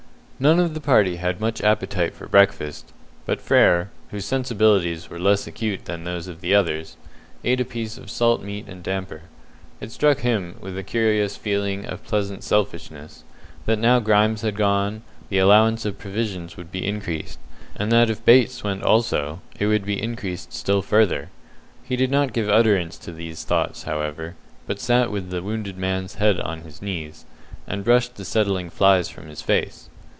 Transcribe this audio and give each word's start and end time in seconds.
None 0.49 0.59
of 0.59 0.73
the 0.73 0.81
party 0.81 1.17
had 1.17 1.39
much 1.39 1.61
appetite 1.61 2.15
for 2.15 2.25
breakfast, 2.27 2.93
but 3.27 3.39
Frere, 3.39 3.91
whose 4.09 4.25
sensibilities 4.25 5.07
were 5.07 5.19
less 5.19 5.45
acute 5.45 5.85
than 5.85 6.03
those 6.03 6.27
of 6.27 6.41
the 6.41 6.55
others, 6.55 6.97
ate 7.43 7.59
a 7.61 7.63
piece 7.63 7.95
of 7.95 8.09
salt 8.09 8.41
meat 8.41 8.65
and 8.67 8.81
damper. 8.81 9.21
It 9.79 9.91
struck 9.91 10.21
him, 10.21 10.55
with 10.59 10.75
a 10.79 10.83
curious 10.83 11.37
feeling 11.37 11.85
of 11.85 12.03
pleasant 12.03 12.43
selfishness, 12.43 13.23
that 13.67 13.77
now 13.77 13.99
Grimes 13.99 14.41
had 14.41 14.55
gone, 14.55 15.03
the 15.29 15.37
allowance 15.37 15.85
of 15.85 15.99
provisions 15.99 16.57
would 16.57 16.71
be 16.71 16.87
increased, 16.87 17.37
and 17.75 17.91
that 17.91 18.09
if 18.09 18.25
Bates 18.25 18.63
went 18.63 18.81
also, 18.81 19.41
it 19.59 19.67
would 19.67 19.85
be 19.85 20.01
increased 20.01 20.53
still 20.53 20.81
further. 20.81 21.29
He 21.83 21.95
did 21.95 22.09
not 22.09 22.33
give 22.33 22.49
utterance 22.49 22.97
to 23.01 23.13
his 23.13 23.43
thoughts, 23.43 23.83
however, 23.83 24.33
but 24.65 24.79
sat 24.79 25.11
with 25.11 25.29
the 25.29 25.43
wounded 25.43 25.77
man's 25.77 26.15
head 26.15 26.39
on 26.39 26.61
his 26.61 26.81
knees, 26.81 27.25
and 27.67 27.83
brushed 27.85 28.15
the 28.15 28.25
settling 28.25 28.71
flies 28.71 29.07
from 29.07 29.27
his 29.27 29.43
face. 29.43 29.87